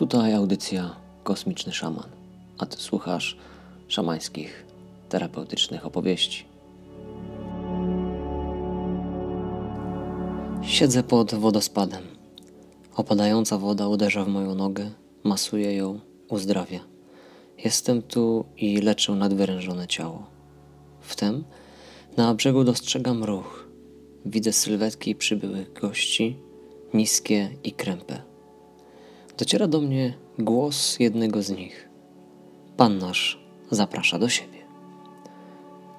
Tutaj 0.00 0.34
audycja 0.34 0.96
Kosmiczny 1.24 1.72
Szaman, 1.72 2.08
a 2.58 2.66
ty 2.66 2.76
słuchasz 2.76 3.36
szamańskich, 3.88 4.66
terapeutycznych 5.08 5.86
opowieści. 5.86 6.44
Siedzę 10.62 11.02
pod 11.02 11.34
wodospadem. 11.34 12.02
Opadająca 12.96 13.58
woda 13.58 13.88
uderza 13.88 14.24
w 14.24 14.28
moją 14.28 14.54
nogę, 14.54 14.90
masuje 15.24 15.76
ją, 15.76 16.00
uzdrawia. 16.28 16.80
Jestem 17.64 18.02
tu 18.02 18.44
i 18.56 18.76
leczę 18.76 19.12
nadwyrężone 19.12 19.88
ciało. 19.88 20.26
Wtem 21.00 21.44
na 22.16 22.34
brzegu 22.34 22.64
dostrzegam 22.64 23.24
ruch. 23.24 23.68
Widzę 24.26 24.52
sylwetki 24.52 25.14
przybyłych 25.14 25.72
gości, 25.72 26.36
niskie 26.94 27.50
i 27.64 27.72
krępe. 27.72 28.29
Dociera 29.40 29.66
do 29.66 29.80
mnie 29.80 30.14
głos 30.38 30.98
jednego 30.98 31.42
z 31.42 31.50
nich. 31.50 31.88
Pan 32.76 32.98
nasz 32.98 33.40
zaprasza 33.70 34.18
do 34.18 34.28
siebie. 34.28 34.58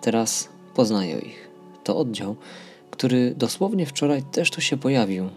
Teraz 0.02 0.50
poznaję 0.76 1.20
ich. 1.20 1.50
To 1.84 1.98
oddział, 1.98 2.36
który 2.92 3.36
dosłownie 3.36 3.86
wczoraj 3.86 4.24
też 4.24 4.52
tu 4.52 4.62
się 4.62 4.78
pojawił. 4.78 5.30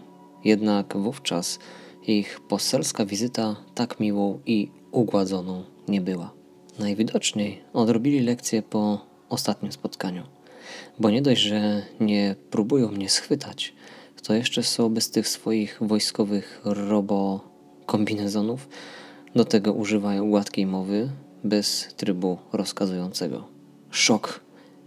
Jednak 0.43 0.97
wówczas 0.97 1.59
ich 2.07 2.39
poselska 2.47 3.05
wizyta 3.05 3.55
tak 3.75 3.99
miłą 3.99 4.39
i 4.45 4.71
ugładzoną 4.91 5.63
nie 5.87 6.01
była. 6.01 6.33
Najwidoczniej 6.79 7.61
odrobili 7.73 8.19
lekcję 8.19 8.61
po 8.61 9.05
ostatnim 9.29 9.71
spotkaniu. 9.71 10.23
Bo 10.99 11.09
nie 11.09 11.21
dość, 11.21 11.41
że 11.41 11.81
nie 11.99 12.35
próbują 12.51 12.87
mnie 12.87 13.09
schwytać, 13.09 13.73
to 14.23 14.33
jeszcze 14.33 14.63
są 14.63 14.89
bez 14.89 15.11
tych 15.11 15.27
swoich 15.27 15.77
wojskowych 15.81 16.61
robo 16.63 17.54
kombinezonów. 17.85 18.69
Do 19.35 19.45
tego 19.45 19.73
używają 19.73 20.29
gładkiej 20.29 20.65
mowy 20.65 21.09
bez 21.43 21.87
trybu 21.97 22.37
rozkazującego. 22.53 23.47
Szok 23.91 24.39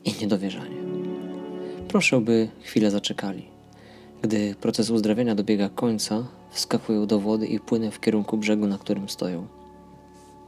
i 0.04 0.14
niedowierzanie. 0.20 0.76
Proszę, 1.88 2.20
by 2.20 2.48
chwilę 2.62 2.90
zaczekali. 2.90 3.48
Gdy 4.22 4.54
proces 4.60 4.90
uzdrawiania 4.90 5.34
dobiega 5.34 5.68
końca, 5.68 6.26
wskakują 6.50 7.06
do 7.06 7.20
wody 7.20 7.46
i 7.46 7.60
płynę 7.60 7.90
w 7.90 8.00
kierunku 8.00 8.36
brzegu, 8.36 8.66
na 8.66 8.78
którym 8.78 9.08
stoją. 9.08 9.46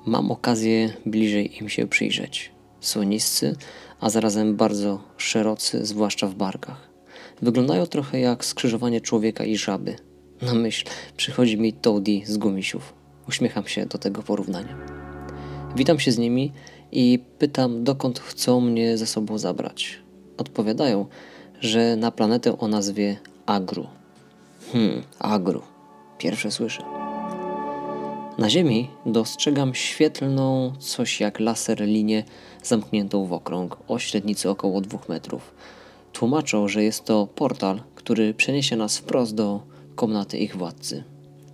Mam 0.07 0.31
okazję 0.31 0.93
bliżej 1.07 1.59
im 1.63 1.69
się 1.69 1.87
przyjrzeć. 1.87 2.51
Są 2.81 3.03
niscy, 3.03 3.57
a 4.01 4.11
zarazem 4.11 4.57
bardzo 4.57 5.01
szerocy, 5.17 5.87
zwłaszcza 5.87 6.27
w 6.27 6.35
barkach. 6.35 6.91
Wyglądają 7.43 7.87
trochę 7.87 8.21
jak 8.21 8.45
skrzyżowanie 8.45 9.01
człowieka 9.01 9.45
i 9.45 9.57
żaby. 9.57 10.10
Na 10.43 10.55
myśl 10.55 10.85
przychodzi 11.17 11.59
mi 11.59 11.73
Toady 11.73 12.21
z 12.25 12.37
gumisiów. 12.37 12.95
Uśmiecham 13.29 13.67
się 13.67 13.87
do 13.87 13.99
tego 13.99 14.23
porównania. 14.23 14.77
Witam 15.77 16.01
się 16.01 16.13
z 16.13 16.19
nimi 16.19 16.53
i 16.93 17.19
pytam, 17.39 17.85
dokąd 17.85 18.21
chcą 18.21 18.61
mnie 18.61 18.99
ze 18.99 19.07
sobą 19.07 19.39
zabrać. 19.39 19.99
Odpowiadają, 20.39 21.07
że 21.61 21.97
na 21.97 22.11
planetę 22.11 22.59
o 22.59 22.69
nazwie 22.69 23.17
Agru. 23.47 23.87
Hmm, 24.73 25.03
Agru. 25.19 25.63
Pierwsze 26.19 26.51
słyszę. 26.51 26.83
Na 28.39 28.51
Ziemi 28.51 28.89
dostrzegam 29.07 29.75
świetlną, 29.75 30.73
coś 30.79 31.21
jak 31.21 31.41
laser 31.41 31.81
linię 31.81 32.25
zamkniętą 32.63 33.27
w 33.27 33.33
okrąg 33.33 33.77
o 33.89 33.99
średnicy 33.99 34.51
około 34.51 34.81
2 34.81 34.99
metrów. 35.09 35.55
Tłumaczą, 36.13 36.69
że 36.69 36.85
jest 36.85 37.05
to 37.05 37.27
portal, 37.27 37.81
który 37.95 38.35
przeniesie 38.35 38.77
nas 38.77 38.99
wprost 38.99 39.35
do 39.35 39.71
komnaty 39.95 40.39
ich 40.39 40.57
władcy. 40.57 41.05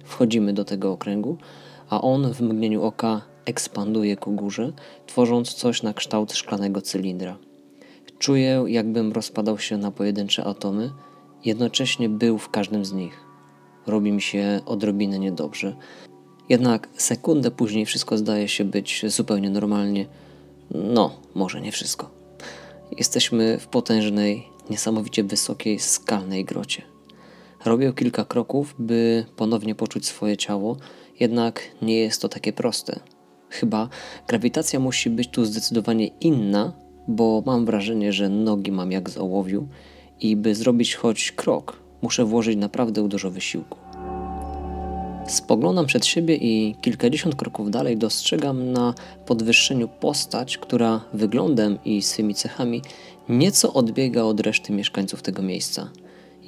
Wchodzimy 0.05 0.53
do 0.53 0.65
tego 0.65 0.93
okręgu, 0.93 1.37
a 1.91 2.01
on 2.01 2.33
w 2.33 2.41
mgnieniu 2.41 2.83
oka 2.83 3.23
ekspanduje 3.45 4.17
ku 4.17 4.33
górze, 4.33 4.73
tworząc 5.07 5.55
coś 5.55 5.83
na 5.83 5.95
kształt 5.95 6.33
szklanego 6.33 6.83
cylindra. 6.83 7.37
Czuję, 8.19 8.65
jakbym 8.67 9.13
rozpadał 9.13 9.59
się 9.59 9.77
na 9.77 9.91
pojedyncze 9.91 10.45
atomy, 10.45 10.91
jednocześnie 11.45 12.09
był 12.09 12.39
w 12.39 12.51
każdym 12.51 12.85
z 12.85 12.93
nich. 12.93 13.21
Robi 13.87 14.13
mi 14.13 14.23
się 14.23 14.61
odrobinę 14.67 15.19
niedobrze. 15.19 15.77
Jednak 16.49 16.89
sekundę 16.97 17.51
później 17.51 17.87
wszystko 17.87 18.19
zdaje 18.19 18.49
się 18.49 18.65
być 18.65 19.05
zupełnie 19.09 19.51
normalnie. 19.51 20.07
No, 20.71 21.21
może 21.35 21.61
nie 21.61 21.73
wszystko. 21.73 22.11
Jesteśmy 22.99 23.59
w 23.59 23.67
potężnej, 23.67 24.49
niesamowicie 24.71 25.25
wysokiej, 25.25 25.79
skalnej 25.79 26.45
grocie. 26.45 26.83
Robię 27.67 27.93
kilka 27.93 28.25
kroków, 28.25 28.75
by 28.79 29.25
ponownie 29.37 29.75
poczuć 29.75 30.07
swoje 30.07 30.37
ciało, 30.37 30.77
jednak 31.21 31.63
nie 31.83 31.99
jest 31.99 32.23
to 32.23 32.29
takie 32.29 32.53
proste. 32.53 33.01
Chyba 33.51 33.89
grawitacja 34.29 34.81
musi 34.81 35.11
być 35.11 35.29
tu 35.29 35.45
zdecydowanie 35.45 36.07
inna, 36.07 36.73
bo 37.09 37.43
mam 37.47 37.67
wrażenie, 37.67 38.13
że 38.13 38.29
nogi 38.29 38.73
mam 38.73 38.93
jak 38.93 39.11
z 39.11 39.19
ołowiu 39.19 39.69
i 40.21 40.37
by 40.37 40.55
zrobić 40.55 40.95
choć 40.95 41.33
krok, 41.33 41.83
muszę 42.03 42.25
włożyć 42.25 42.57
naprawdę 42.57 43.09
dużo 43.09 43.31
wysiłku. 43.31 43.79
Spoglądam 45.27 45.87
przed 45.87 46.07
siebie 46.07 46.37
i 46.37 46.77
kilkadziesiąt 46.81 47.35
kroków 47.35 47.71
dalej 47.71 47.97
dostrzegam 47.97 48.73
na 48.73 48.95
podwyższeniu 49.27 49.89
postać, 49.89 50.59
która 50.59 51.05
wyglądem 51.13 51.79
i 51.85 52.03
swymi 52.03 52.35
cechami 52.35 52.83
nieco 53.29 53.73
odbiega 53.73 54.23
od 54.23 54.41
reszty 54.41 54.73
mieszkańców 54.73 55.23
tego 55.23 55.43
miejsca. 55.43 55.91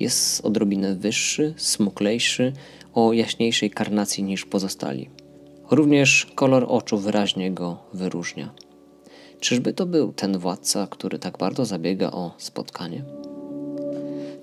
Jest 0.01 0.45
odrobinę 0.45 0.95
wyższy, 0.95 1.55
smuklejszy, 1.57 2.53
o 2.95 3.13
jaśniejszej 3.13 3.71
karnacji 3.71 4.25
niż 4.25 4.45
pozostali. 4.45 5.11
Również 5.71 6.27
kolor 6.35 6.67
oczu 6.69 6.99
wyraźnie 6.99 7.51
go 7.51 7.77
wyróżnia. 7.93 8.55
Czyżby 9.41 9.73
to 9.73 9.87
był 9.87 10.13
ten 10.13 10.39
władca, 10.39 10.87
który 10.87 11.19
tak 11.19 11.39
bardzo 11.39 11.65
zabiega 11.65 12.11
o 12.11 12.35
spotkanie? 12.39 13.05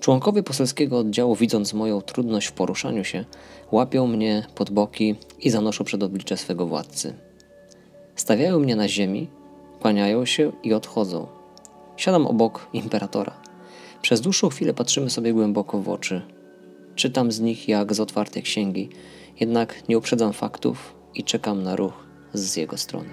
Członkowie 0.00 0.42
poselskiego 0.42 0.98
oddziału, 0.98 1.34
widząc 1.34 1.74
moją 1.74 2.02
trudność 2.02 2.46
w 2.46 2.52
poruszaniu 2.52 3.04
się, 3.04 3.24
łapią 3.72 4.06
mnie 4.06 4.46
pod 4.54 4.70
boki 4.70 5.14
i 5.40 5.50
zanoszą 5.50 5.84
przed 5.84 6.02
oblicze 6.02 6.36
swego 6.36 6.66
władcy. 6.66 7.14
Stawiają 8.16 8.58
mnie 8.58 8.76
na 8.76 8.88
ziemi, 8.88 9.28
kłaniają 9.80 10.24
się 10.24 10.52
i 10.62 10.74
odchodzą. 10.74 11.26
Siadam 11.96 12.26
obok 12.26 12.68
imperatora. 12.72 13.32
Przez 14.02 14.20
dłuższą 14.20 14.48
chwilę 14.48 14.74
patrzymy 14.74 15.10
sobie 15.10 15.32
głęboko 15.32 15.80
w 15.80 15.88
oczy. 15.88 16.22
Czytam 16.94 17.32
z 17.32 17.40
nich 17.40 17.68
jak 17.68 17.94
z 17.94 18.00
otwartej 18.00 18.42
księgi, 18.42 18.88
jednak 19.40 19.88
nie 19.88 19.98
uprzedzam 19.98 20.32
faktów 20.32 20.94
i 21.14 21.24
czekam 21.24 21.62
na 21.62 21.76
ruch 21.76 22.06
z 22.32 22.56
jego 22.56 22.76
strony. 22.76 23.08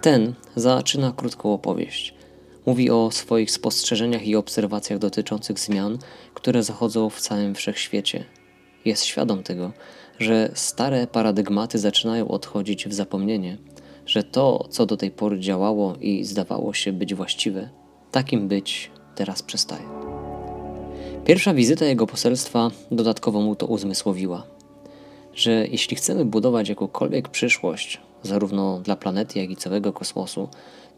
Ten 0.00 0.34
zaczyna 0.56 1.12
krótką 1.12 1.52
opowieść. 1.52 2.14
Mówi 2.66 2.90
o 2.90 3.10
swoich 3.10 3.50
spostrzeżeniach 3.50 4.26
i 4.26 4.36
obserwacjach 4.36 4.98
dotyczących 4.98 5.58
zmian, 5.58 5.98
które 6.34 6.62
zachodzą 6.62 7.10
w 7.10 7.20
całym 7.20 7.54
wszechświecie. 7.54 8.24
Jest 8.84 9.04
świadom 9.04 9.42
tego, 9.42 9.72
że 10.18 10.50
stare 10.54 11.06
paradygmaty 11.06 11.78
zaczynają 11.78 12.28
odchodzić 12.28 12.88
w 12.88 12.92
zapomnienie, 12.92 13.58
że 14.06 14.22
to, 14.22 14.68
co 14.70 14.86
do 14.86 14.96
tej 14.96 15.10
pory 15.10 15.40
działało 15.40 15.96
i 16.00 16.24
zdawało 16.24 16.74
się 16.74 16.92
być 16.92 17.14
właściwe, 17.14 17.68
takim 18.10 18.48
być 18.48 18.90
teraz 19.18 19.42
przestaje. 19.42 19.84
Pierwsza 21.24 21.54
wizyta 21.54 21.84
jego 21.84 22.06
poselstwa 22.06 22.70
dodatkowo 22.90 23.40
mu 23.40 23.56
to 23.56 23.66
uzmysłowiła, 23.66 24.46
że 25.34 25.66
jeśli 25.66 25.96
chcemy 25.96 26.24
budować 26.24 26.68
jakąkolwiek 26.68 27.28
przyszłość, 27.28 28.00
zarówno 28.22 28.80
dla 28.80 28.96
planety, 28.96 29.38
jak 29.38 29.50
i 29.50 29.56
całego 29.56 29.92
kosmosu, 29.92 30.48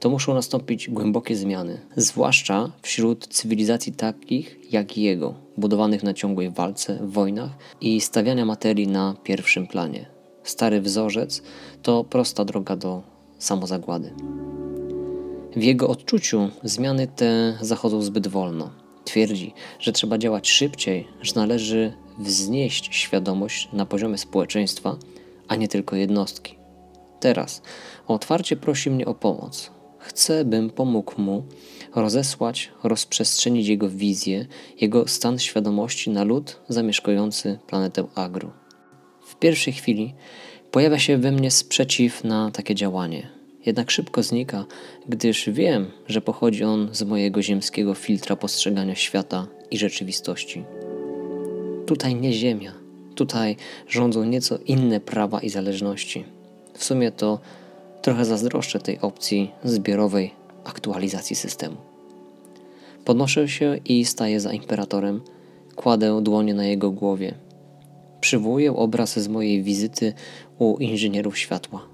to 0.01 0.11
muszą 0.11 0.35
nastąpić 0.35 0.91
głębokie 0.91 1.37
zmiany, 1.37 1.81
zwłaszcza 1.97 2.71
wśród 2.83 3.27
cywilizacji 3.27 3.93
takich 3.93 4.73
jak 4.73 4.99
jego, 4.99 5.35
budowanych 5.57 6.03
na 6.03 6.15
ciągłej 6.15 6.51
walce, 6.51 6.99
wojnach 7.03 7.51
i 7.81 8.01
stawiania 8.01 8.45
materii 8.45 8.89
na 8.89 9.15
pierwszym 9.25 9.67
planie. 9.67 10.07
Stary 10.43 10.81
wzorzec 10.81 11.43
to 11.83 12.05
prosta 12.05 12.45
droga 12.45 12.77
do 12.77 13.03
samozagłady. 13.39 14.13
W 15.57 15.63
jego 15.63 15.89
odczuciu 15.89 16.51
zmiany 16.63 17.07
te 17.07 17.59
zachodzą 17.61 18.03
zbyt 18.03 18.29
wolno. 18.29 18.71
Twierdzi, 19.05 19.55
że 19.79 19.93
trzeba 19.93 20.19
działać 20.19 20.51
szybciej, 20.51 21.09
że 21.23 21.33
należy 21.37 21.93
wznieść 22.19 22.95
świadomość 22.95 23.69
na 23.73 23.87
poziomie 23.87 24.19
społeczeństwa, 24.19 24.97
a 25.49 25.57
nie 25.57 25.69
tylko 25.69 25.97
jednostki. 25.97 26.59
Teraz 27.21 27.63
otwarcie 28.07 28.57
prosi 28.57 28.91
mnie 28.91 29.07
o 29.07 29.15
pomoc. 29.15 29.71
Chce, 29.99 30.45
bym 30.45 30.71
pomógł 30.71 31.21
mu 31.21 31.45
rozesłać, 31.95 32.71
rozprzestrzenić 32.83 33.69
jego 33.69 33.89
wizję, 33.89 34.47
jego 34.81 35.09
stan 35.09 35.39
świadomości 35.39 36.11
na 36.11 36.25
lud 36.25 36.61
zamieszkujący 36.69 37.59
planetę 37.67 38.07
Agru. 38.15 38.51
W 39.27 39.37
pierwszej 39.37 39.73
chwili 39.73 40.15
pojawia 40.71 40.99
się 40.99 41.19
we 41.19 41.33
mnie 41.33 41.51
sprzeciw 41.51 42.25
na 42.25 42.51
takie 42.51 42.75
działanie. 42.75 43.40
Jednak 43.67 43.91
szybko 43.91 44.23
znika, 44.23 44.65
gdyż 45.09 45.51
wiem, 45.51 45.91
że 46.07 46.21
pochodzi 46.21 46.65
on 46.65 46.89
z 46.93 47.03
mojego 47.03 47.43
ziemskiego 47.43 47.95
filtra 47.95 48.37
postrzegania 48.37 48.95
świata 48.95 49.47
i 49.71 49.79
rzeczywistości. 49.79 50.65
Tutaj 51.87 52.15
nie 52.15 52.33
Ziemia, 52.33 52.73
Tutaj 53.21 53.57
rządzą 53.89 54.25
nieco 54.25 54.59
inne 54.67 55.01
prawa 55.01 55.41
i 55.41 55.51
zależności. 55.51 56.25
W 56.75 56.85
sumie 56.85 57.13
to 57.13 57.41
trochę 58.03 58.25
zazdroszczę 58.25 58.79
tej 58.79 59.01
opcji 59.01 59.51
zbiorowej 59.65 60.31
aktualizacji 60.65 61.37
systemu. 61.37 61.77
Podnoszę 63.05 63.49
się 63.49 63.79
i 63.85 64.05
staję 64.05 64.41
za 64.41 64.53
imperatorem, 64.53 65.21
kładę 65.77 66.21
dłonie 66.23 66.55
na 66.55 66.65
jego 66.65 66.91
głowie. 66.91 67.35
Przywołuję 68.21 68.77
obraz 68.77 69.19
z 69.19 69.29
mojej 69.29 69.63
wizyty 69.63 70.13
u 70.59 70.79
inżynierów 70.79 71.39
światła. 71.39 71.90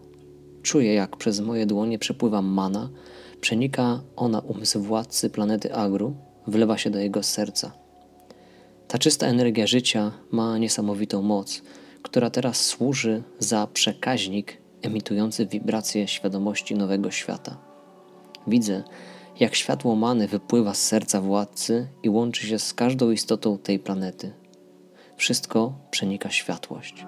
Czuję, 0.67 0.95
jak 0.95 1.17
przez 1.17 1.41
moje 1.41 1.67
dłonie 1.67 1.99
przepływa 1.99 2.43
mana, 2.43 2.91
przenika 3.41 4.01
ona 4.17 4.41
umysł 4.41 4.81
władcy 4.81 5.31
planety 5.31 5.75
Agru, 5.75 6.17
wlewa 6.47 6.79
się 6.79 6.91
do 6.91 6.99
jego 6.99 7.23
serca. 7.23 7.73
Ta 8.89 8.99
czysta 8.99 9.27
energia 9.27 9.67
życia 9.67 10.13
ma 10.31 10.59
niesamowitą 10.59 11.23
moc, 11.23 11.63
która 12.03 12.31
teraz 12.31 12.65
służy 12.65 13.23
za 13.39 13.67
przekaźnik 13.73 14.59
emitujący 14.83 15.47
wibracje 15.47 16.09
świadomości 16.09 16.75
nowego 16.75 17.11
świata. 17.11 17.59
Widzę, 18.47 18.83
jak 19.41 19.55
światło 19.55 19.97
many 19.97 20.29
wypływa 20.29 20.75
z 20.75 20.83
serca 20.83 21.21
władcy 21.21 21.89
i 22.03 22.09
łączy 22.09 22.47
się 22.47 22.59
z 22.59 22.75
każdą 22.75 23.11
istotą 23.11 23.59
tej 23.59 23.79
planety. 23.79 24.33
Wszystko 25.17 25.79
przenika 25.91 26.31
światłość. 26.31 27.07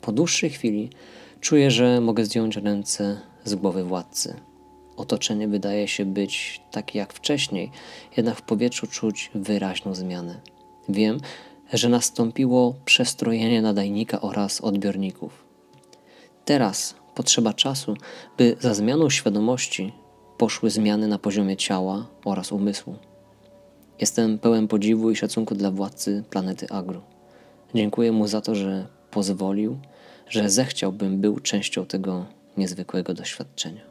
Po 0.00 0.12
dłuższej 0.12 0.50
chwili 0.50 0.90
czuję, 1.40 1.70
że 1.70 2.00
mogę 2.00 2.24
zdjąć 2.24 2.56
ręce 2.56 3.20
z 3.44 3.54
głowy 3.54 3.84
władcy. 3.84 4.34
Otoczenie 4.96 5.48
wydaje 5.48 5.88
się 5.88 6.04
być 6.04 6.60
takie 6.70 6.98
jak 6.98 7.12
wcześniej, 7.12 7.70
jednak 8.16 8.36
w 8.36 8.42
powietrzu 8.42 8.86
czuć 8.86 9.30
wyraźną 9.34 9.94
zmianę. 9.94 10.40
Wiem, 10.88 11.20
że 11.72 11.88
nastąpiło 11.88 12.74
przestrojenie 12.84 13.62
nadajnika 13.62 14.20
oraz 14.20 14.60
odbiorników. 14.60 15.44
Teraz 16.44 16.94
potrzeba 17.14 17.52
czasu, 17.52 17.96
by 18.38 18.56
za 18.60 18.74
zmianą 18.74 19.10
świadomości 19.10 19.92
poszły 20.38 20.70
zmiany 20.70 21.08
na 21.08 21.18
poziomie 21.18 21.56
ciała 21.56 22.06
oraz 22.24 22.52
umysłu. 22.52 22.94
Jestem 24.00 24.38
pełen 24.38 24.68
podziwu 24.68 25.10
i 25.10 25.16
szacunku 25.16 25.54
dla 25.54 25.70
władcy 25.70 26.24
planety 26.30 26.66
Agru. 26.70 27.00
Dziękuję 27.74 28.12
mu 28.12 28.26
za 28.26 28.40
to, 28.40 28.54
że 28.54 28.86
pozwolił, 29.10 29.78
że 30.28 30.50
zechciał, 30.50 30.92
bym 30.92 31.20
był 31.20 31.40
częścią 31.40 31.86
tego 31.86 32.26
niezwykłego 32.56 33.14
doświadczenia. 33.14 33.82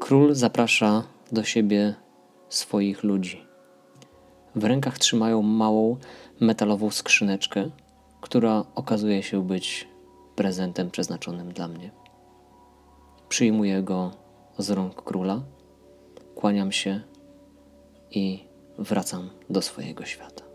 Król 0.00 0.34
zaprasza 0.34 1.02
do 1.32 1.44
siebie 1.44 1.94
swoich 2.48 3.04
ludzi. 3.04 3.46
W 4.56 4.64
rękach 4.64 4.98
trzymają 4.98 5.42
małą 5.42 5.96
metalową 6.40 6.90
skrzyneczkę, 6.90 7.70
która 8.20 8.64
okazuje 8.74 9.22
się 9.22 9.46
być 9.46 9.88
prezentem 10.36 10.90
przeznaczonym 10.90 11.52
dla 11.52 11.68
mnie. 11.68 11.90
Przyjmuję 13.28 13.82
go 13.82 14.10
z 14.58 14.70
rąk 14.70 15.02
króla, 15.02 15.42
kłaniam 16.34 16.72
się 16.72 17.00
i 18.10 18.44
wracam 18.78 19.30
do 19.50 19.62
swojego 19.62 20.04
świata. 20.04 20.45